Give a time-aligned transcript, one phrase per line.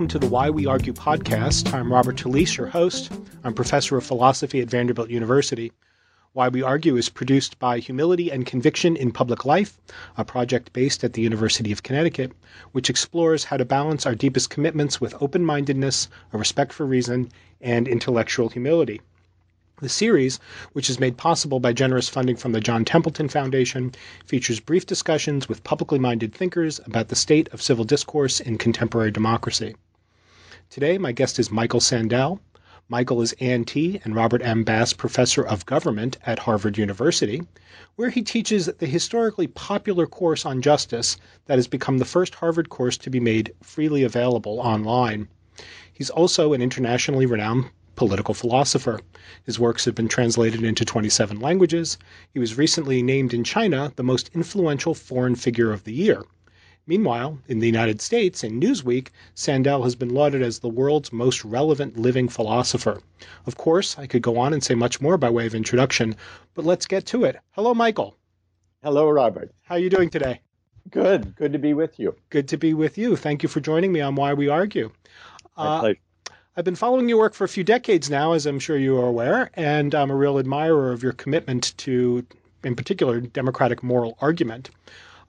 [0.00, 1.74] welcome to the Why We Argue podcast.
[1.74, 3.12] I'm Robert Talisse, your host.
[3.44, 5.72] I'm professor of philosophy at Vanderbilt University.
[6.32, 9.76] Why We Argue is produced by Humility and Conviction in Public Life,
[10.16, 12.32] a project based at the University of Connecticut,
[12.72, 17.28] which explores how to balance our deepest commitments with open mindedness, a respect for reason,
[17.60, 19.02] and intellectual humility.
[19.82, 20.40] The series,
[20.72, 23.92] which is made possible by generous funding from the John Templeton Foundation,
[24.24, 29.10] features brief discussions with publicly minded thinkers about the state of civil discourse in contemporary
[29.10, 29.74] democracy.
[30.70, 32.38] Today, my guest is Michael Sandel.
[32.88, 34.00] Michael is Ann T.
[34.04, 34.62] and Robert M.
[34.62, 37.42] Bass Professor of Government at Harvard University,
[37.96, 42.68] where he teaches the historically popular course on justice that has become the first Harvard
[42.68, 45.26] course to be made freely available online.
[45.92, 47.64] He's also an internationally renowned
[47.96, 49.00] political philosopher.
[49.42, 51.98] His works have been translated into 27 languages.
[52.32, 56.22] He was recently named in China the most influential foreign figure of the year.
[56.86, 61.44] Meanwhile, in the United States, in Newsweek, Sandel has been lauded as the world's most
[61.44, 63.00] relevant living philosopher.
[63.46, 66.16] Of course, I could go on and say much more by way of introduction,
[66.54, 67.36] but let's get to it.
[67.50, 68.16] Hello, Michael.
[68.82, 69.52] Hello, Robert.
[69.62, 70.40] How are you doing today?
[70.90, 71.36] Good.
[71.36, 72.16] Good to be with you.
[72.30, 73.14] Good to be with you.
[73.14, 74.90] Thank you for joining me on Why We Argue.
[75.56, 76.00] My uh, pleasure.
[76.56, 79.06] I've been following your work for a few decades now, as I'm sure you are
[79.06, 82.26] aware, and I'm a real admirer of your commitment to,
[82.64, 84.70] in particular, democratic moral argument.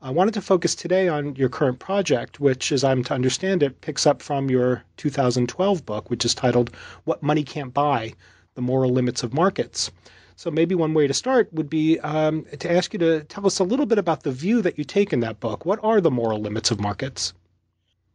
[0.03, 3.81] I wanted to focus today on your current project, which, as I'm to understand it,
[3.81, 8.13] picks up from your 2012 book, which is titled What Money Can't Buy
[8.55, 9.91] The Moral Limits of Markets.
[10.35, 13.59] So, maybe one way to start would be um, to ask you to tell us
[13.59, 15.67] a little bit about the view that you take in that book.
[15.67, 17.33] What are the moral limits of markets?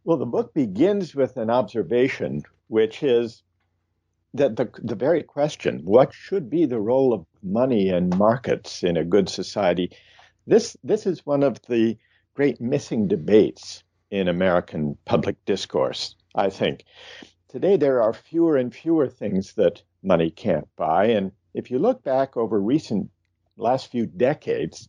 [0.03, 3.43] Well, the book begins with an observation which is
[4.33, 8.97] that the, the very question, what should be the role of money and markets in
[8.97, 9.91] a good society?
[10.47, 11.97] This, this is one of the
[12.33, 16.85] great missing debates in American public discourse, I think.
[17.49, 21.07] Today, there are fewer and fewer things that money can't buy.
[21.07, 23.09] And if you look back over recent
[23.57, 24.87] last few decades,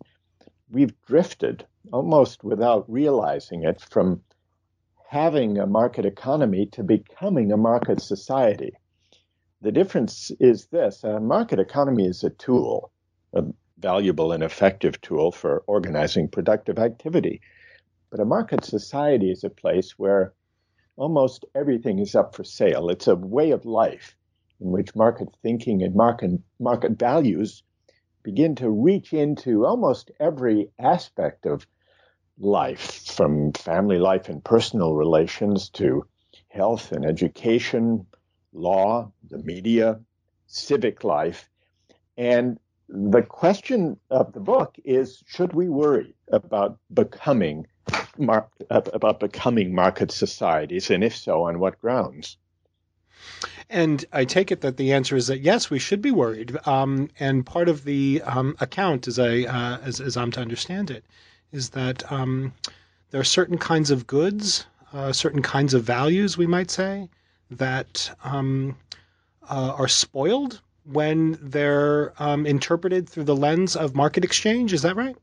[0.70, 4.22] we've drifted almost without realizing it from
[5.08, 8.74] having a market economy to becoming a market society.
[9.62, 12.92] The difference is this a market economy is a tool,
[13.78, 17.41] valuable and effective tool for organizing productive activity.
[18.11, 20.33] But a market society is a place where
[20.97, 22.91] almost everything is up for sale.
[22.91, 24.16] It's a way of life
[24.61, 27.62] in which market thinking and market, market values
[28.22, 31.66] begin to reach into almost every aspect of
[32.39, 36.05] life, from family life and personal relations to
[36.49, 38.06] health and education,
[38.53, 40.00] law, the media,
[40.47, 41.49] civic life.
[42.16, 47.66] And the question of the book is should we worry about becoming
[48.16, 52.37] mar- about becoming market societies and if so on what grounds
[53.71, 56.56] and I take it that the answer is that yes, we should be worried.
[56.66, 60.91] Um, and part of the um, account, as I uh, as, as I'm to understand
[60.91, 61.04] it,
[61.53, 62.54] is that um,
[63.10, 67.10] there are certain kinds of goods, uh, certain kinds of values, we might say,
[67.50, 68.77] that um,
[69.50, 70.62] uh, are spoiled
[70.93, 74.72] when they're um, interpreted through the lens of market exchange.
[74.72, 75.16] Is that right?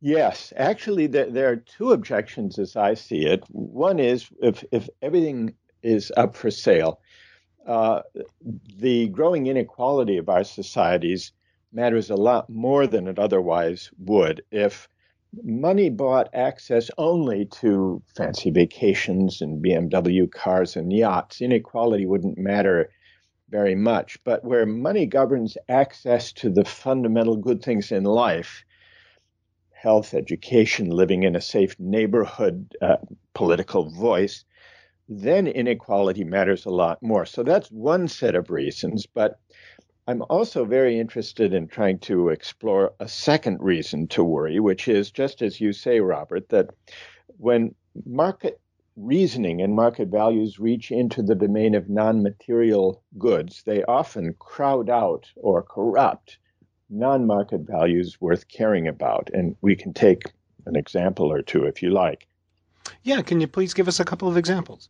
[0.00, 3.42] Yes, actually, there, there, are two objections as I see it.
[3.48, 7.00] One is if, if everything is up for sale,
[7.66, 8.02] uh,
[8.76, 11.32] the growing inequality of our societies
[11.72, 14.88] matters a lot more than it otherwise would if
[15.42, 21.40] money bought access only to fancy vacations and BMW cars and yachts.
[21.40, 22.88] Inequality wouldn't matter
[23.48, 24.18] very much.
[24.24, 28.64] But where money governs access to the fundamental good things in life,
[29.72, 32.96] health, education, living in a safe neighborhood, uh,
[33.34, 34.44] political voice,
[35.08, 37.24] then inequality matters a lot more.
[37.24, 39.06] So that's one set of reasons.
[39.06, 39.38] But
[40.06, 45.10] I'm also very interested in trying to explore a second reason to worry, which is
[45.10, 46.70] just as you say, Robert, that
[47.38, 47.74] when
[48.06, 48.60] market
[48.98, 54.90] reasoning and market values reach into the domain of non material goods, they often crowd
[54.90, 56.38] out or corrupt
[56.90, 59.30] non market values worth caring about.
[59.32, 60.32] And we can take
[60.66, 62.26] an example or two if you like.
[63.02, 64.88] Yeah, can you please give us a couple of examples?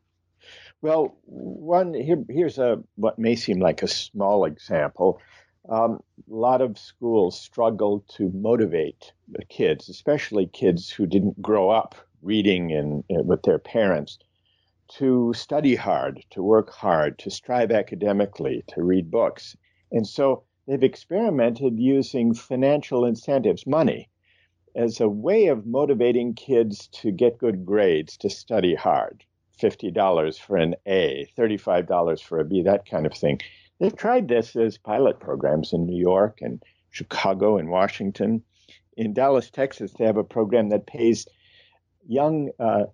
[0.80, 5.20] Well, one here, here's a what may seem like a small example.
[5.68, 6.00] Um,
[6.30, 11.94] a lot of schools struggle to motivate the kids, especially kids who didn't grow up
[12.22, 14.18] reading in, in, with their parents,
[14.88, 19.56] to study hard, to work hard, to strive academically, to read books.
[19.92, 24.08] And so they've experimented using financial incentives, money,
[24.74, 29.24] as a way of motivating kids to get good grades, to study hard.
[29.58, 33.40] $50 for an A, $35 for a B, that kind of thing.
[33.80, 38.42] They've tried this as pilot programs in New York and Chicago and Washington.
[38.96, 41.26] In Dallas, Texas, they have a program that pays
[42.08, 42.86] young uh,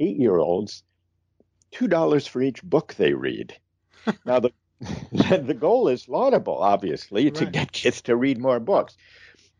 [0.00, 0.82] eight year olds
[1.72, 3.56] $2 for each book they read.
[4.24, 4.50] now, the,
[5.12, 7.34] the goal is laudable, obviously, right.
[7.34, 8.96] to get kids to read more books.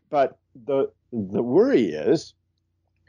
[0.09, 2.33] But the, the worry is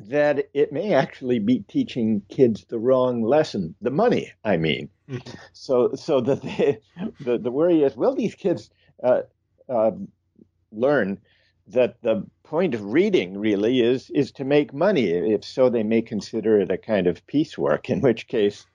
[0.01, 4.91] that it may actually be teaching kids the wrong lesson, the money, I mean.
[5.09, 5.37] Mm-hmm.
[5.53, 6.79] So, so the,
[7.21, 8.71] the, the worry is, will these kids
[9.03, 9.23] uh,
[9.69, 9.93] uh,
[10.71, 11.19] learn
[11.69, 15.11] that the point of reading really is is to make money?
[15.11, 17.91] If so, they may consider it a kind of piecework.
[17.91, 18.67] In which case,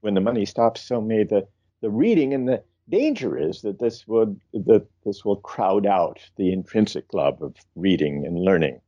[0.00, 1.46] when the money stops, so may the
[1.80, 2.34] the reading.
[2.34, 7.40] And the danger is that this would that this will crowd out the intrinsic love
[7.42, 8.80] of reading and learning.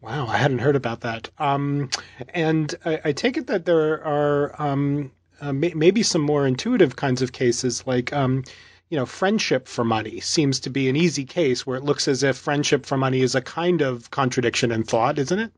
[0.00, 1.30] Wow, I hadn't heard about that.
[1.38, 1.88] Um,
[2.34, 6.96] and I, I, take it that there are um, uh, may, maybe some more intuitive
[6.96, 8.44] kinds of cases, like um,
[8.90, 12.22] you know, friendship for money seems to be an easy case where it looks as
[12.22, 15.52] if friendship for money is a kind of contradiction in thought, isn't it?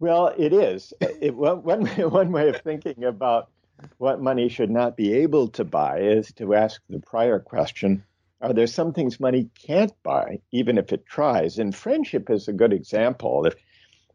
[0.00, 0.92] Well, it is.
[1.00, 3.50] It, one, one way of thinking about
[3.98, 8.04] what money should not be able to buy is to ask the prior question
[8.42, 11.58] are there some things money can't buy, even if it tries?
[11.58, 13.46] And friendship is a good example.
[13.46, 13.54] If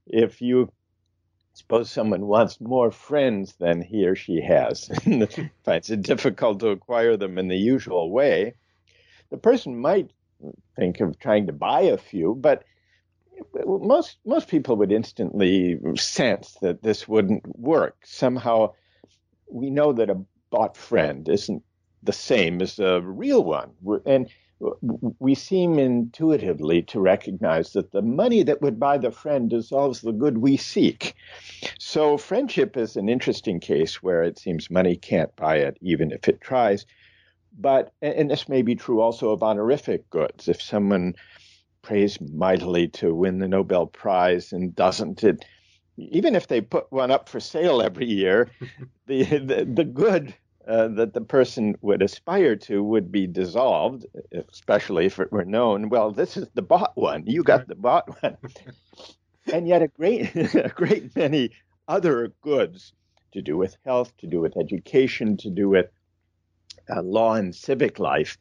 [0.05, 0.69] if you
[1.57, 6.69] suppose someone wants more friends than he or she has, and finds it difficult to
[6.69, 8.53] acquire them in the usual way,
[9.31, 10.11] the person might
[10.75, 12.63] think of trying to buy a few, but
[13.65, 17.97] most most people would instantly sense that this wouldn't work.
[18.03, 18.73] Somehow,
[19.49, 20.21] we know that a
[20.51, 21.63] bought friend isn't
[22.03, 23.71] the same as a real one.
[24.05, 30.01] And we seem intuitively to recognize that the money that would buy the friend dissolves
[30.01, 31.13] the good we seek.
[31.79, 36.27] So, friendship is an interesting case where it seems money can't buy it, even if
[36.27, 36.85] it tries.
[37.59, 40.47] But, and this may be true also of honorific goods.
[40.47, 41.15] If someone
[41.81, 45.45] prays mightily to win the Nobel Prize and doesn't, it,
[45.97, 48.49] even if they put one up for sale every year,
[49.07, 50.35] the, the, the good
[50.67, 54.05] uh, that the person would aspire to would be dissolved,
[54.51, 57.23] especially if it were known, well, this is the bought one.
[57.25, 58.37] You got the bought one.
[59.53, 61.51] and yet, a great, a great many
[61.87, 62.93] other goods
[63.31, 65.87] to do with health, to do with education, to do with
[66.89, 68.37] uh, law and civic life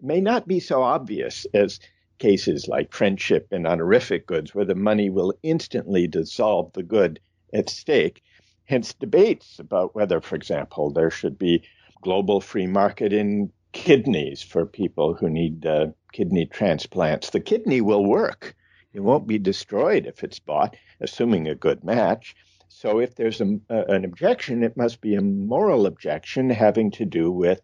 [0.00, 1.78] may not be so obvious as
[2.18, 7.20] cases like friendship and honorific goods, where the money will instantly dissolve the good
[7.52, 8.22] at stake
[8.70, 11.64] hence debates about whether, for example, there should be
[12.02, 17.30] global free market in kidneys for people who need uh, kidney transplants.
[17.30, 18.54] The kidney will work.
[18.92, 22.36] It won't be destroyed if it's bought, assuming a good match.
[22.68, 27.32] So if there's a, an objection, it must be a moral objection having to do
[27.32, 27.60] with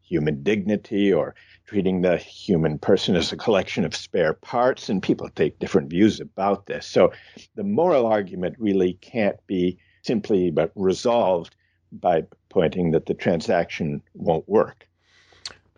[0.00, 1.34] human dignity or
[1.66, 4.88] treating the human person as a collection of spare parts.
[4.88, 6.86] And people take different views about this.
[6.86, 7.12] So
[7.56, 11.54] the moral argument really can't be simply but resolved
[11.92, 14.86] by pointing that the transaction won't work.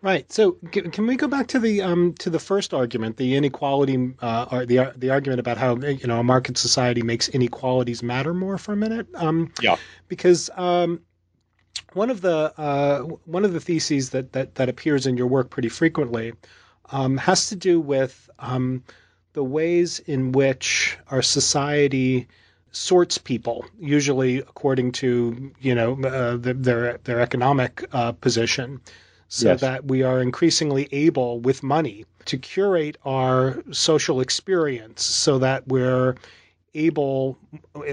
[0.01, 0.29] Right.
[0.29, 4.47] So, can we go back to the um, to the first argument, the inequality, uh,
[4.51, 8.57] or the the argument about how you know a market society makes inequalities matter more
[8.57, 9.07] for a minute?
[9.15, 9.77] Um, yeah.
[10.09, 10.99] Because um,
[11.93, 15.49] one of the uh, one of the theses that, that that appears in your work
[15.49, 16.33] pretty frequently
[16.91, 18.83] um, has to do with um,
[19.31, 22.27] the ways in which our society
[22.73, 28.81] sorts people, usually according to you know uh, the, their their economic uh, position,
[29.29, 29.61] so yes.
[29.61, 36.15] that we are increasingly able with money to curate our social experience, so that we're
[36.73, 37.37] able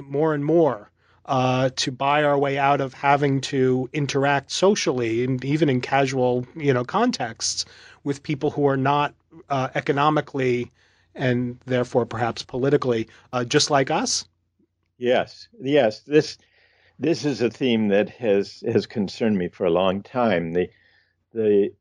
[0.09, 0.91] more and more
[1.27, 6.47] uh, to buy our way out of having to interact socially and even in casual
[6.57, 7.65] you know contexts
[8.03, 9.15] with people who are not
[9.51, 10.71] uh, economically
[11.15, 14.25] and therefore perhaps politically uh, just like us
[15.01, 16.01] Yes, yes.
[16.01, 16.37] This
[16.99, 20.53] this is a theme that has has concerned me for a long time.
[20.53, 20.69] The
[21.33, 21.73] the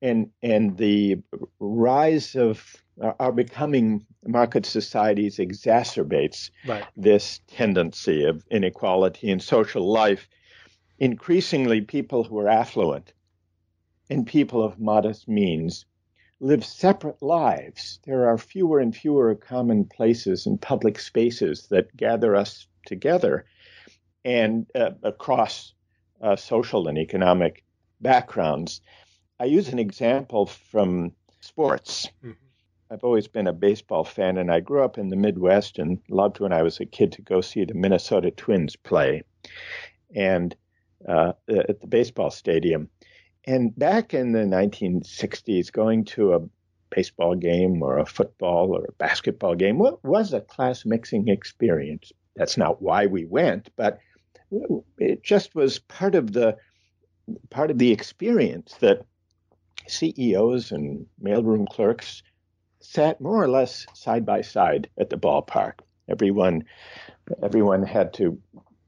[0.00, 1.18] and and the
[1.60, 6.86] rise of uh, our becoming market societies exacerbates right.
[6.96, 10.26] this tendency of inequality in social life.
[10.98, 13.12] Increasingly, people who are affluent
[14.08, 15.84] and people of modest means
[16.42, 18.00] live separate lives.
[18.04, 23.46] There are fewer and fewer common places and public spaces that gather us together
[24.24, 25.72] and uh, across
[26.20, 27.64] uh, social and economic
[28.00, 28.80] backgrounds.
[29.38, 32.08] I use an example from sports.
[32.24, 32.32] Mm-hmm.
[32.90, 36.40] I've always been a baseball fan, and I grew up in the Midwest and loved
[36.40, 39.22] when I was a kid to go see the Minnesota Twins play,
[40.14, 40.54] and
[41.08, 42.90] uh, at the baseball stadium.
[43.44, 46.40] And back in the 1960s, going to a
[46.90, 52.12] baseball game or a football or a basketball game was a class mixing experience.
[52.36, 53.98] That's not why we went, but
[54.98, 56.56] it just was part of the
[57.50, 59.06] part of the experience that
[59.88, 62.22] CEOs and mailroom clerks
[62.80, 65.74] sat more or less side by side at the ballpark.
[66.08, 66.64] Everyone,
[67.42, 68.40] everyone had to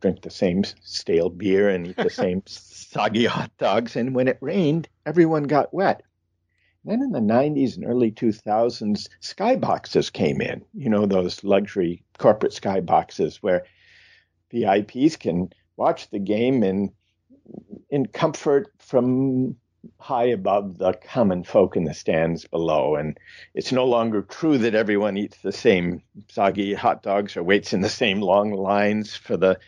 [0.04, 3.96] drink the same stale beer and eat the same soggy hot dogs.
[3.96, 6.02] And when it rained, everyone got wet.
[6.84, 10.62] Then in the 90s and early 2000s, skyboxes came in.
[10.74, 13.64] You know, those luxury corporate skyboxes where
[14.52, 16.92] VIPs can watch the game in
[17.88, 19.56] in comfort from
[19.98, 22.96] high above the common folk in the stands below.
[22.96, 23.18] And
[23.54, 27.80] it's no longer true that everyone eats the same soggy hot dogs or waits in
[27.80, 29.58] the same long lines for the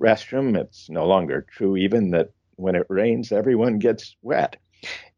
[0.00, 0.56] restroom.
[0.56, 4.56] It's no longer true even that when it rains, everyone gets wet.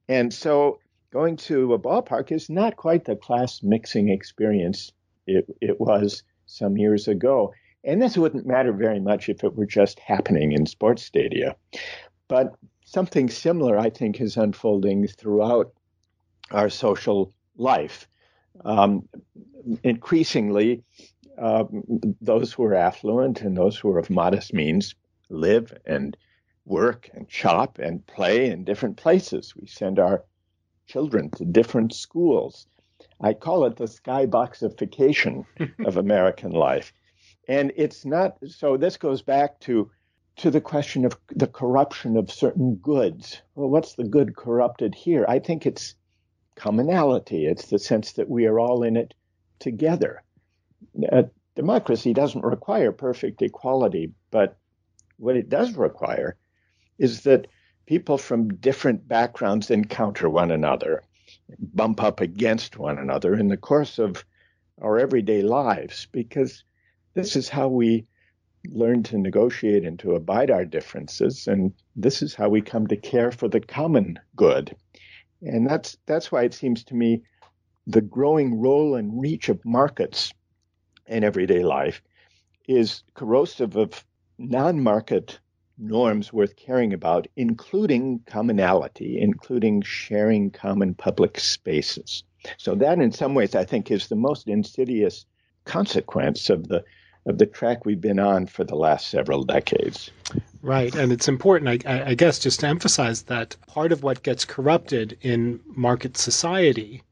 [0.08, 0.78] And so
[1.12, 4.92] going to a ballpark is not quite the class mixing experience
[5.26, 7.52] it, it was some years ago.
[7.84, 11.56] And this wouldn't matter very much if it were just happening in sports stadia.
[12.28, 12.54] But
[12.84, 15.72] something similar, I think, is unfolding throughout
[16.50, 18.08] our social life.
[18.64, 19.08] Um,
[19.82, 20.82] increasingly,
[21.38, 21.64] uh,
[22.20, 24.94] those who are affluent and those who are of modest means
[25.28, 26.16] live and
[26.64, 29.54] work and shop and play in different places.
[29.56, 30.24] We send our
[30.86, 32.66] children to different schools.
[33.20, 35.46] I call it the skyboxification
[35.86, 36.92] of American life.
[37.48, 39.90] And it's not so this goes back to
[40.36, 43.40] to the question of the corruption of certain goods.
[43.54, 45.24] Well, what's the good corrupted here?
[45.28, 45.94] I think it's
[46.56, 47.46] commonality.
[47.46, 49.14] It's the sense that we are all in it
[49.58, 50.22] together.
[51.12, 54.58] Uh, democracy doesn't require perfect equality, but
[55.18, 56.36] what it does require
[56.98, 57.46] is that
[57.86, 61.02] people from different backgrounds encounter one another,
[61.58, 64.24] bump up against one another in the course of
[64.82, 66.64] our everyday lives, because
[67.14, 68.06] this is how we
[68.68, 71.46] learn to negotiate and to abide our differences.
[71.46, 74.74] And this is how we come to care for the common good.
[75.42, 77.22] And that's that's why it seems to me
[77.86, 80.32] the growing role and reach of markets
[81.08, 82.02] in everyday life
[82.68, 84.04] is corrosive of
[84.38, 85.38] non-market
[85.78, 92.24] norms worth caring about, including commonality, including sharing common public spaces.
[92.56, 95.26] So that in some ways I think is the most insidious
[95.64, 96.84] consequence of the
[97.26, 100.12] of the track we've been on for the last several decades.
[100.62, 100.94] Right.
[100.94, 105.18] And it's important, I, I, guess, just to emphasize that part of what gets corrupted
[105.22, 107.02] in market society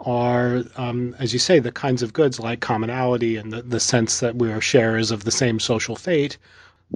[0.00, 4.20] are, um, as you say, the kinds of goods like commonality and the, the sense
[4.20, 6.38] that we are sharers of the same social fate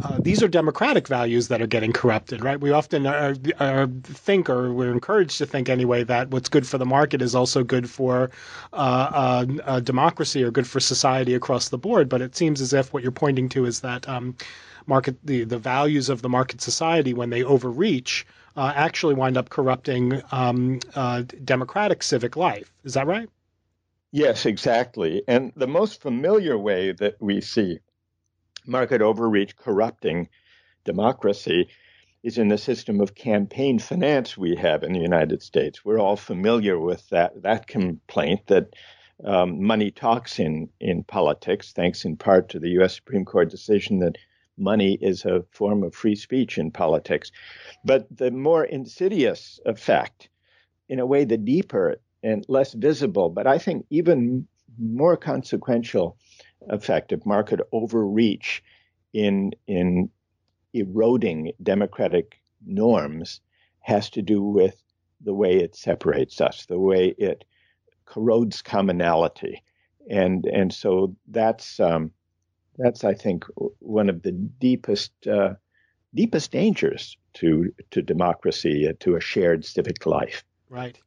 [0.02, 2.60] uh, these are democratic values that are getting corrupted, right?
[2.60, 6.78] We often are, are, think, or we're encouraged to think anyway, that what's good for
[6.78, 8.30] the market is also good for
[8.72, 12.08] uh, uh, democracy or good for society across the board.
[12.08, 14.34] But it seems as if what you're pointing to is that um,
[14.86, 19.50] market the, the values of the market society, when they overreach, uh, actually wind up
[19.50, 22.72] corrupting um, uh, democratic civic life.
[22.84, 23.28] Is that right?
[24.12, 25.22] Yes, exactly.
[25.26, 27.78] And the most familiar way that we see
[28.66, 30.28] market overreach corrupting
[30.84, 31.68] democracy
[32.22, 35.84] is in the system of campaign finance we have in the United States.
[35.84, 38.68] We're all familiar with that that complaint that
[39.24, 42.94] um, money talks in in politics, thanks in part to the U.S.
[42.94, 44.16] Supreme Court decision that
[44.56, 47.30] money is a form of free speech in politics.
[47.84, 50.28] But the more insidious effect,
[50.88, 54.46] in a way, the deeper and less visible, but I think even
[54.78, 56.16] more consequential
[56.68, 58.62] effect of market overreach
[59.12, 60.10] in in
[60.72, 63.40] eroding democratic norms
[63.80, 64.82] has to do with
[65.20, 67.44] the way it separates us, the way it
[68.06, 69.62] corrodes commonality,
[70.10, 72.10] and and so that's um,
[72.76, 73.44] that's I think
[73.78, 75.54] one of the deepest uh,
[76.14, 80.44] deepest dangers to to democracy, uh, to a shared civic life.
[80.68, 80.98] Right.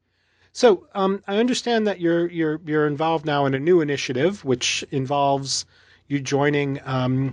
[0.53, 4.83] So um, I understand that you're you're you're involved now in a new initiative, which
[4.91, 5.65] involves
[6.07, 7.31] you joining um,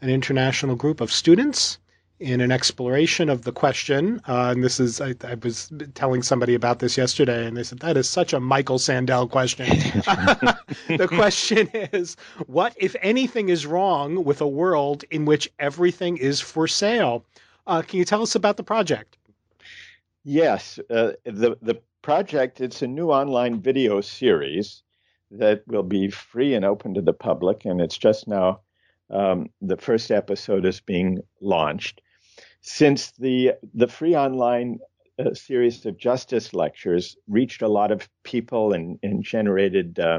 [0.00, 1.78] an international group of students
[2.18, 4.20] in an exploration of the question.
[4.26, 7.80] Uh, and this is, I, I, was telling somebody about this yesterday, and they said,
[7.80, 9.66] that is such a Michael Sandel question.
[10.88, 16.40] the question is, what, if anything, is wrong with a world in which everything is
[16.40, 17.24] for sale?
[17.66, 19.18] Uh, can you tell us about the project?
[20.24, 20.78] Yes.
[20.88, 24.82] Uh, the, the project, it's a new online video series
[25.30, 28.60] that will be free and open to the public, and it's just now
[29.10, 32.00] um, the first episode is being launched
[32.66, 34.80] since the the free online
[35.18, 40.18] uh, series of justice lectures reached a lot of people and, and generated uh,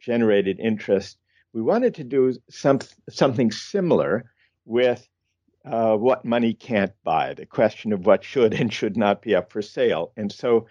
[0.00, 1.18] generated interest,
[1.52, 2.78] we wanted to do some,
[3.10, 4.30] something similar
[4.64, 5.08] with
[5.64, 9.50] uh, what money can't buy, the question of what should and should not be up
[9.50, 10.12] for sale.
[10.16, 10.66] And so,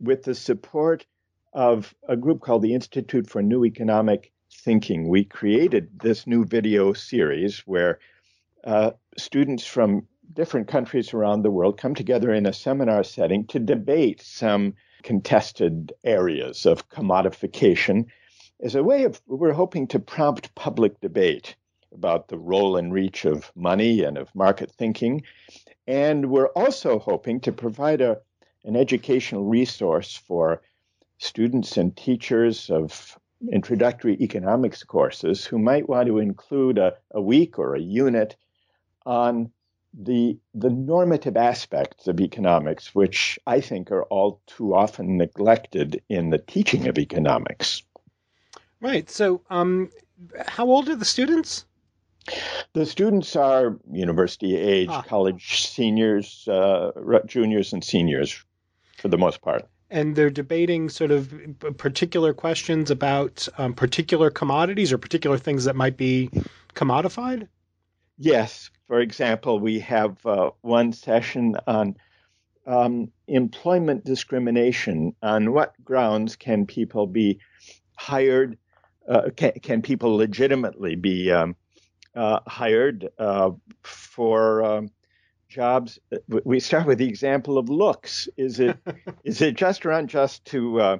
[0.00, 1.06] with the support
[1.52, 6.92] of a group called the Institute for New Economic Thinking, we created this new video
[6.92, 7.98] series where
[8.64, 13.58] uh, students from different countries around the world come together in a seminar setting to
[13.58, 18.06] debate some contested areas of commodification
[18.62, 21.56] as a way of, we're hoping to prompt public debate
[21.92, 25.22] about the role and reach of money and of market thinking.
[25.86, 28.18] And we're also hoping to provide a,
[28.64, 30.62] an educational resource for
[31.18, 33.18] students and teachers of
[33.50, 38.36] introductory economics courses who might want to include a, a week or a unit
[39.04, 39.50] on
[39.92, 46.30] the the normative aspects of economics, which I think are all too often neglected in
[46.30, 47.82] the teaching of economics.
[48.80, 49.08] Right.
[49.10, 49.90] So, um,
[50.46, 51.66] how old are the students?
[52.72, 55.02] The students are university age, ah.
[55.02, 56.92] college seniors, uh,
[57.26, 58.44] juniors, and seniors,
[58.98, 59.68] for the most part.
[59.90, 61.34] And they're debating sort of
[61.76, 66.30] particular questions about um, particular commodities or particular things that might be
[66.74, 67.48] commodified.
[68.18, 68.70] Yes.
[68.86, 71.96] For example, we have uh, one session on
[72.66, 75.14] um, employment discrimination.
[75.22, 77.40] On what grounds can people be
[77.96, 78.58] hired?
[79.08, 81.56] Uh, can, can, people legitimately be um,
[82.14, 83.50] uh, hired uh,
[83.82, 84.90] for um,
[85.48, 85.98] jobs?
[86.28, 88.28] We start with the example of looks.
[88.36, 88.76] Is it
[89.24, 90.96] is it just or unjust to uh,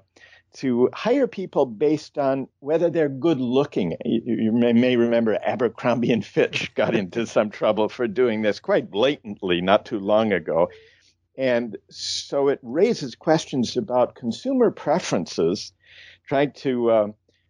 [0.54, 3.96] to hire people based on whether they're good looking.
[4.04, 8.60] You, you may, may, remember Abercrombie and Fitch got into some trouble for doing this
[8.60, 10.68] quite blatantly not too long ago.
[11.36, 15.72] And so it raises questions about consumer preferences,
[16.28, 17.06] trying to uh,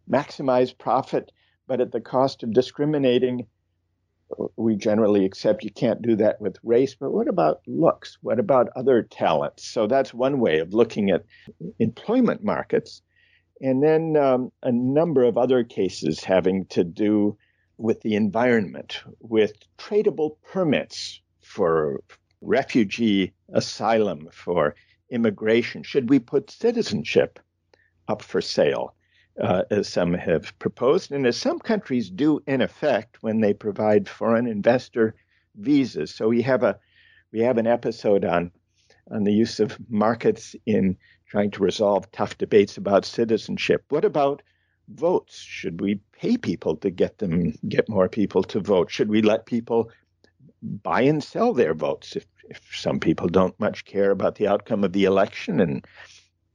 [0.09, 1.33] maximize profit,
[1.67, 3.47] but at the cost of discriminating
[4.57, 8.19] we generally accept you can't do that with race, but what about looks?
[8.23, 9.65] What about other talents?
[9.65, 11.25] So that's one way of looking at
[11.79, 13.03] employment markets.
[13.61, 17.37] And then um, a number of other cases having to do
[17.79, 22.03] with the environment, with tradable permits for
[22.41, 24.75] refugee asylum, for
[25.11, 25.83] immigration.
[25.83, 27.39] Should we put citizenship
[28.09, 28.95] up for sale?
[29.41, 34.09] Uh, as some have proposed, and as some countries do in effect when they provide
[34.09, 35.15] foreign investor
[35.57, 36.15] visas.
[36.15, 36.79] So we have a
[37.33, 38.51] we have an episode on
[39.11, 43.85] on the use of markets in trying to resolve tough debates about citizenship.
[43.89, 44.43] What about
[44.89, 45.39] votes?
[45.39, 48.91] Should we pay people to get them get more people to vote?
[48.91, 49.91] Should we let people
[50.63, 54.85] buy and sell their votes if, if some people don't much care about the outcome
[54.85, 55.87] of the election and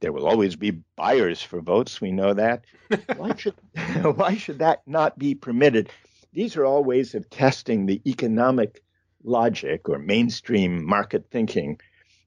[0.00, 2.00] there will always be buyers for votes.
[2.00, 2.64] We know that.
[3.16, 3.54] why should
[4.16, 5.90] why should that not be permitted?
[6.32, 8.82] These are all ways of testing the economic
[9.24, 11.80] logic or mainstream market thinking,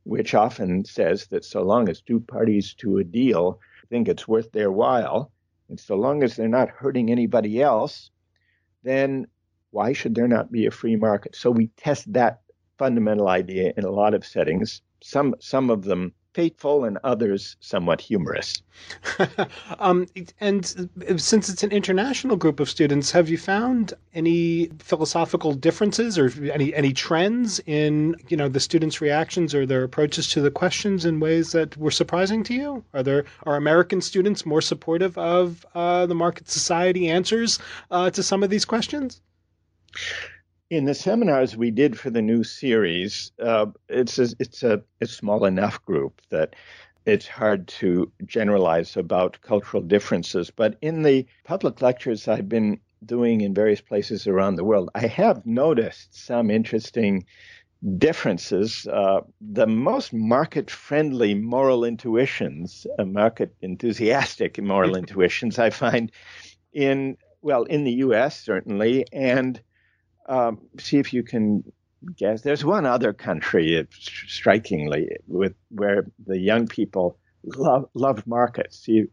[0.03, 3.60] which often says that so long as two parties to a deal
[3.91, 5.31] think it's worth their while,
[5.69, 8.10] and so long as they're not hurting anybody else,
[8.84, 9.27] then
[9.69, 11.36] why should there not be a free market?
[11.36, 12.41] So we test that
[12.77, 14.81] fundamental idea in a lot of settings.
[15.03, 18.62] Some some of them fateful and others somewhat humorous.
[19.80, 20.08] um,
[20.39, 20.65] and
[21.17, 26.74] since it's an international group of students, have you found any philosophical differences or any
[26.74, 31.20] any trends in you know the students' reactions or their approaches to the questions in
[31.20, 32.84] ways that were surprising to you?
[32.94, 37.60] Are there are American students more supportive of uh, the market society answers
[37.91, 39.22] uh, to some of these questions?
[40.71, 45.43] In the seminars we did for the new series, uh, it's a, it's a, small
[45.43, 46.55] enough group that
[47.05, 50.49] it's hard to generalize about cultural differences.
[50.49, 55.07] But in the public lectures I've been doing in various places around the world, I
[55.07, 57.25] have noticed some interesting
[57.97, 58.88] differences.
[58.88, 66.13] Uh, the most market friendly moral intuitions, uh, market enthusiastic moral intuitions, I find
[66.71, 69.60] in, well, in the US certainly, and
[70.32, 71.63] um, see if you can
[72.15, 72.41] guess.
[72.41, 78.80] There's one other country, strikingly, with where the young people love love markets.
[78.80, 79.06] See,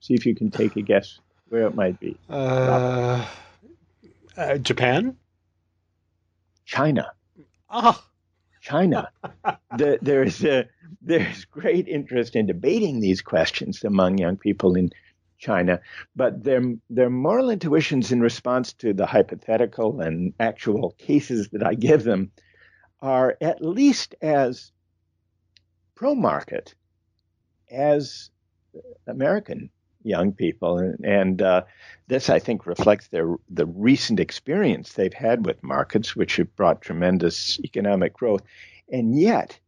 [0.00, 2.18] see if you can take a guess where it might be.
[2.28, 3.24] Uh,
[4.36, 5.16] uh, Japan.
[6.64, 7.12] China.
[7.70, 8.02] Oh.
[8.60, 9.10] China.
[9.76, 10.68] the, there's a,
[11.00, 14.90] there's great interest in debating these questions among young people in
[15.38, 15.80] China,
[16.14, 21.74] but their their moral intuitions in response to the hypothetical and actual cases that I
[21.74, 22.30] give them
[23.00, 24.72] are at least as
[25.94, 26.74] pro market
[27.70, 28.30] as
[29.06, 29.70] American
[30.02, 31.62] young people, and, and uh,
[32.06, 36.80] this I think reflects their the recent experience they've had with markets, which have brought
[36.80, 38.42] tremendous economic growth,
[38.90, 39.58] and yet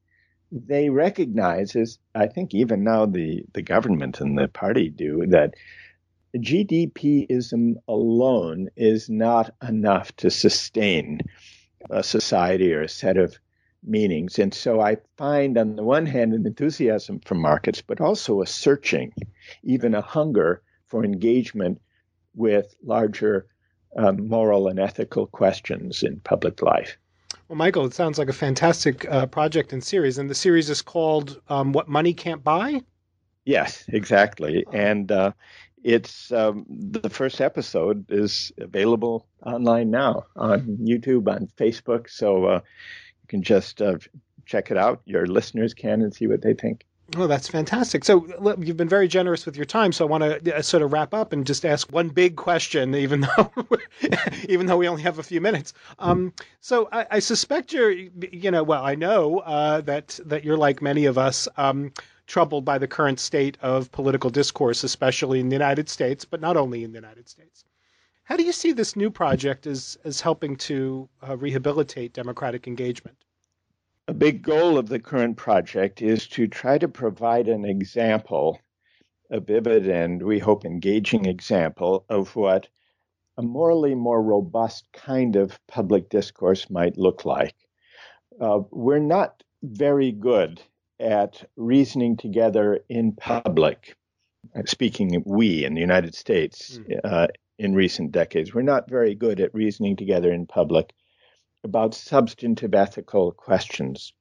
[0.51, 5.55] they recognize, as I think even now the, the government and the party do, that
[6.37, 11.21] GDPism alone is not enough to sustain
[11.91, 13.39] a society or a set of
[13.83, 14.39] meanings.
[14.39, 18.47] And so I find, on the one hand, an enthusiasm for markets, but also a
[18.47, 19.13] searching,
[19.63, 21.81] even a hunger for engagement
[22.35, 23.47] with larger
[23.97, 26.99] um, moral and ethical questions in public life.
[27.49, 30.83] Well, Michael, it sounds like a fantastic uh, project and series, and the series is
[30.83, 32.83] called um, "What Money Can't Buy."
[33.47, 35.33] Yes, exactly, and uh,
[35.83, 42.61] it's um, the first episode is available online now on YouTube, on Facebook, so uh,
[43.23, 43.97] you can just uh,
[44.45, 45.01] check it out.
[45.07, 46.85] Your listeners can and see what they think.
[47.17, 48.05] Oh, that's fantastic.
[48.05, 48.27] So
[48.59, 49.93] you've been very generous with your time.
[49.93, 52.95] So I want to uh, sort of wrap up and just ask one big question,
[52.95, 53.51] even though
[54.49, 55.73] even though we only have a few minutes.
[55.99, 60.59] Um, so I, I, suspect you're, you know, well, I know uh, that that you're
[60.59, 61.93] like many of us, um,
[62.27, 66.59] troubled by the current state of political discourse, especially in the United States, but not
[66.59, 67.65] only in the United States.
[68.25, 73.17] How do you see this new project as as helping to uh, rehabilitate democratic engagement?
[74.09, 78.59] A big goal of the current project is to try to provide an example,
[79.31, 82.69] a vivid and we hope engaging example of what
[83.37, 87.55] a morally more robust kind of public discourse might look like.
[88.41, 90.63] Uh, we're not very good
[90.99, 93.95] at reasoning together in public.
[94.65, 96.99] Speaking we in the United States mm.
[97.05, 97.27] uh,
[97.59, 100.95] in recent decades, we're not very good at reasoning together in public
[101.69, 104.15] about substantive ethical questions.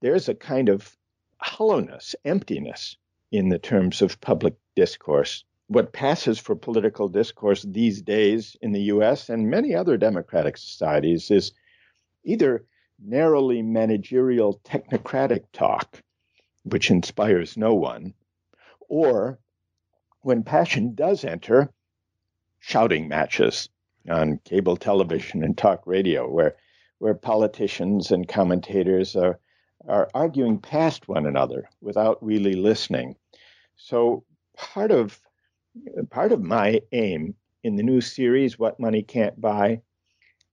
[0.00, 0.96] There's a kind of
[1.38, 2.96] hollowness, emptiness
[3.30, 5.44] in the terms of public discourse.
[5.68, 11.30] What passes for political discourse these days in the US and many other democratic societies
[11.30, 11.52] is
[12.24, 12.64] either
[12.98, 16.02] narrowly managerial technocratic talk,
[16.64, 18.14] which inspires no one,
[18.88, 19.38] or
[20.22, 21.72] when passion does enter,
[22.58, 23.68] shouting matches
[24.08, 26.56] on cable television and talk radio, where
[27.00, 29.40] where politicians and commentators are
[29.88, 33.16] are arguing past one another without really listening.
[33.76, 34.24] So
[34.56, 35.20] part of
[36.10, 37.34] part of my aim
[37.64, 39.80] in the new series, What Money Can't Buy,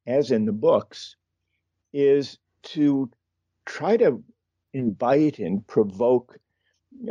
[0.06, 1.18] as in the books,
[1.94, 3.12] is to
[3.66, 4.24] try to
[4.74, 6.38] invite and provoke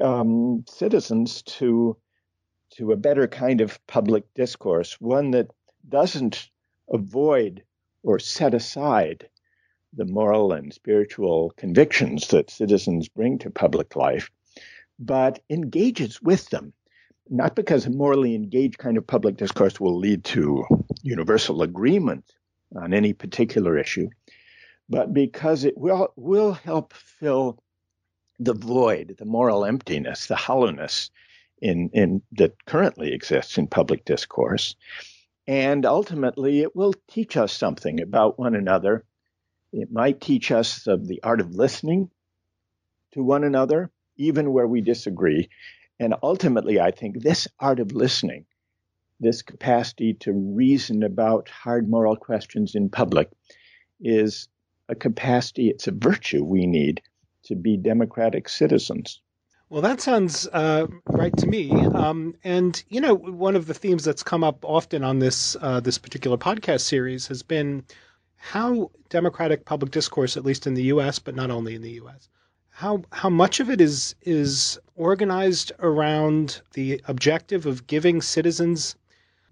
[0.01, 1.97] um, citizens to
[2.71, 5.51] to a better kind of public discourse, one that
[5.89, 6.51] doesn't
[6.91, 7.63] avoid
[8.07, 9.29] or set aside
[9.93, 14.31] the moral and spiritual convictions that citizens bring to public life,
[14.99, 16.73] but engages with them.
[17.29, 20.65] Not because a morally engaged kind of public discourse will lead to
[21.03, 22.25] universal agreement
[22.77, 24.09] on any particular issue,
[24.89, 27.59] but because it will, will help fill
[28.39, 31.11] the void, the moral emptiness, the hollowness
[31.61, 34.77] in, in, that currently exists in public discourse,
[35.47, 39.05] and ultimately, it will teach us something about one another.
[39.73, 42.11] It might teach us the art of listening
[43.13, 45.49] to one another, even where we disagree.
[46.01, 48.47] And ultimately, I think this art of listening,
[49.21, 53.31] this capacity to reason about hard moral questions in public,
[54.01, 54.49] is
[54.89, 57.01] a capacity, it's a virtue we need
[57.45, 59.21] to be democratic citizens.
[59.69, 61.71] Well, that sounds uh, right to me.
[61.73, 65.81] Um, and you know, one of the themes that's come up often on this uh,
[65.81, 67.85] this particular podcast series has been
[68.37, 72.29] how democratic public discourse, at least in the U.S., but not only in the U.S.,
[72.71, 78.95] how how much of it is is organized around the objective of giving citizens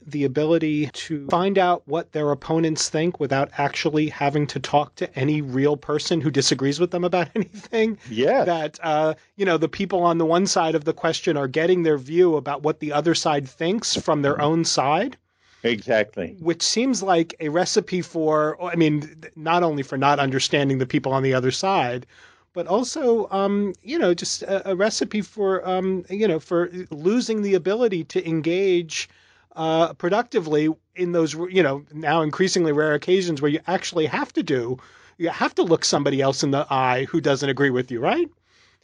[0.06, 5.18] the ability to find out what their opponents think without actually having to talk to
[5.18, 7.98] any real person who disagrees with them about anything.
[8.10, 8.44] Yeah.
[8.44, 11.82] That, uh, you know, the people on the one side of the question are getting
[11.82, 15.16] their view about what the other side thinks from their own side.
[15.62, 16.36] Exactly.
[16.40, 21.12] Which seems like a recipe for, I mean, not only for not understanding the people
[21.12, 22.06] on the other side,
[22.52, 27.42] but also, um, you know, just a, a recipe for, um, you know, for losing
[27.42, 29.08] the ability to engage
[29.54, 34.42] uh, productively in those, you know, now increasingly rare occasions where you actually have to
[34.42, 34.78] do,
[35.18, 38.28] you have to look somebody else in the eye who doesn't agree with you, right?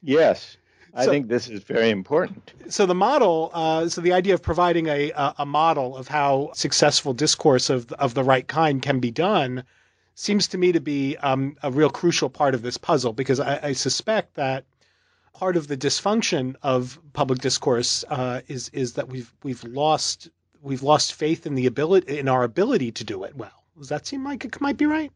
[0.03, 0.57] Yes.
[0.95, 2.53] I so, think this is very important.
[2.69, 7.13] So the model, uh, so the idea of providing a, a model of how successful
[7.13, 9.65] discourse of of the right kind can be done,
[10.15, 13.69] seems to me to be um, a real crucial part of this puzzle because I,
[13.69, 14.65] I, suspect that
[15.33, 20.29] part of the dysfunction of public discourse uh, is is that we've we've lost
[20.62, 23.64] we've lost faith in the ability in our ability to do it well.
[23.79, 25.12] Does that seem like it might be right?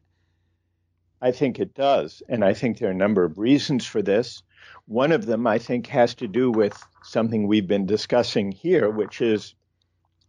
[1.20, 4.42] I think it does, and I think there are a number of reasons for this.
[4.86, 9.22] One of them, I think, has to do with something we've been discussing here, which
[9.22, 9.54] is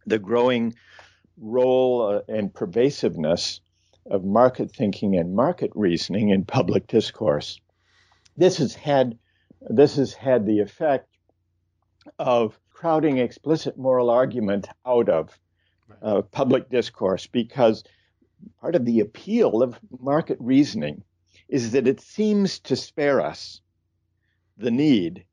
[0.06, 0.74] the growing
[1.36, 3.60] role uh, and pervasiveness
[4.06, 7.60] of market thinking and market reasoning in public discourse.
[8.36, 9.18] This has had
[9.68, 11.08] this has had the effect
[12.18, 15.38] of crowding explicit moral argument out of
[16.02, 17.82] uh, public discourse because
[18.60, 21.02] part of the appeal of market reasoning
[21.48, 23.62] is that it seems to spare us
[24.58, 25.24] the need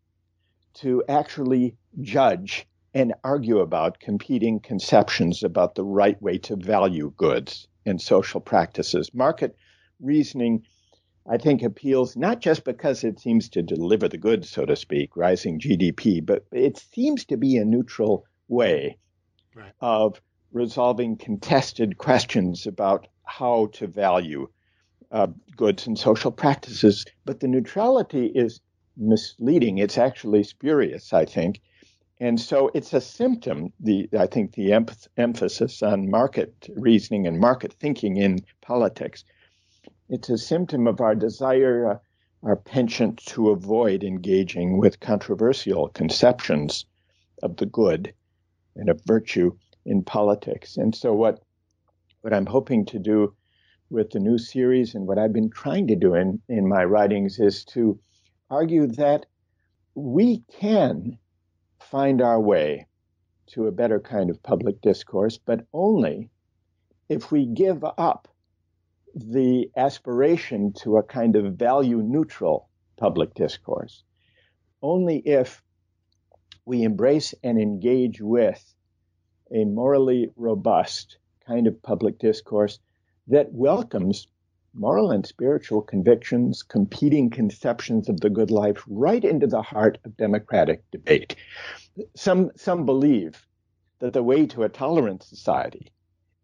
[0.73, 7.67] to actually judge and argue about competing conceptions about the right way to value goods
[7.85, 9.13] and social practices.
[9.13, 9.53] Market
[9.99, 10.63] reasoning,
[11.27, 15.15] I think, appeals not just because it seems to deliver the goods, so to speak,
[15.15, 18.97] rising GDP, but it seems to be a neutral way
[19.55, 19.71] right.
[19.79, 20.19] of
[20.51, 24.47] resolving contested questions about how to value
[25.11, 27.05] uh, goods and social practices.
[27.25, 28.61] But the neutrality is
[28.97, 29.77] misleading.
[29.77, 31.61] It's actually spurious, I think.
[32.19, 34.85] And so it's a symptom, the, I think the em-
[35.17, 39.25] emphasis on market reasoning and market thinking in politics.
[40.09, 41.99] It's a symptom of our desire, uh,
[42.43, 46.85] our penchant to avoid engaging with controversial conceptions
[47.41, 48.13] of the good
[48.75, 50.75] and of virtue in politics.
[50.75, 51.41] And so what,
[52.21, 53.33] what I'm hoping to do
[53.89, 57.39] with the new series and what I've been trying to do in, in my writings
[57.39, 57.99] is to
[58.49, 59.25] argue that
[59.95, 61.17] we can
[61.79, 62.87] find our way
[63.47, 66.29] to a better kind of public discourse, but only
[67.07, 68.27] if we give up
[69.15, 74.03] the aspiration to a kind of value neutral public discourse.
[74.81, 75.61] Only if
[76.65, 78.73] we embrace and engage with
[79.51, 82.79] a morally robust kind of public discourse
[83.27, 84.27] that welcomes
[84.73, 90.17] moral and spiritual convictions, competing conceptions of the good life right into the heart of
[90.17, 91.35] democratic debate.
[92.15, 93.45] Some, some believe
[93.99, 95.91] that the way to a tolerant society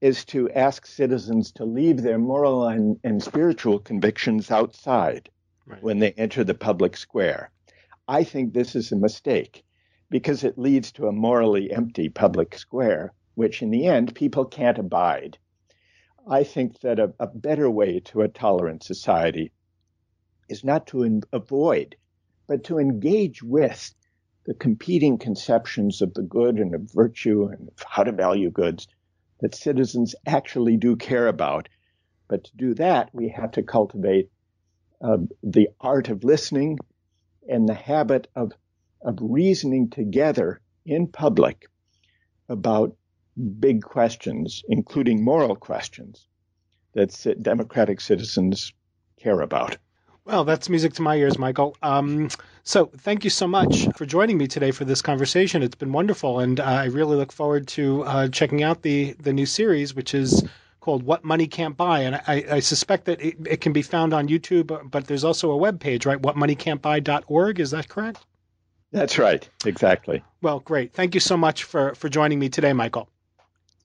[0.02, 5.30] is to ask citizens to leave their moral and, and spiritual convictions outside
[5.66, 5.84] right.
[5.84, 7.52] when they enter the public square.
[8.08, 9.64] I think this is a mistake
[10.10, 14.80] because it leads to a morally empty public square, which in the end people can't
[14.80, 15.38] abide.
[16.28, 19.52] I think that a, a better way to a tolerant society
[20.48, 21.96] is not to in, avoid,
[22.48, 23.94] but to engage with
[24.46, 28.88] the competing conceptions of the good and of virtue and of how to value goods
[29.40, 31.70] that citizens actually do care about.
[32.28, 34.30] But to do that, we have to cultivate
[35.02, 36.78] uh, the art of listening
[37.48, 38.52] and the habit of,
[39.02, 41.66] of reasoning together in public
[42.50, 42.96] about
[43.60, 46.28] big questions, including moral questions
[46.94, 48.74] that democratic citizens
[49.22, 49.78] care about.
[50.26, 51.76] Well, that's music to my ears, Michael.
[51.82, 52.30] Um,
[52.70, 55.64] so, thank you so much for joining me today for this conversation.
[55.64, 59.34] It's been wonderful, and uh, I really look forward to uh, checking out the the
[59.34, 60.44] new series, which is
[60.80, 64.14] called "What Money Can't Buy." And I, I suspect that it, it, can be found
[64.14, 66.22] on YouTube, but there's also a web page, right?
[66.22, 67.60] WhatMoneyCan'tBuy.org.
[67.60, 68.24] Is that correct?
[68.92, 69.50] That's right.
[69.66, 70.24] Exactly.
[70.44, 70.94] Well, great.
[70.94, 73.10] Thank you so much for for joining me today, Michael.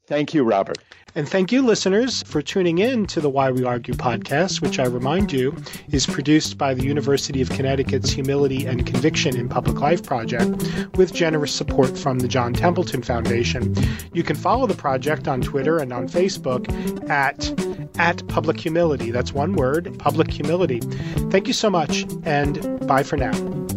[0.07, 0.79] Thank you, Robert.
[1.17, 4.85] And thank you, listeners, for tuning in to the Why We Argue podcast, which I
[4.85, 5.57] remind you
[5.93, 10.51] is produced by the University of Connecticut's Humility and Conviction in Public Life Project
[10.97, 13.77] with generous support from the John Templeton Foundation.
[14.13, 16.69] You can follow the project on Twitter and on Facebook
[17.09, 17.49] at,
[18.01, 19.13] at Public Humility.
[19.13, 20.81] That's one word, Public Humility.
[21.31, 23.74] Thank you so much, and bye for now.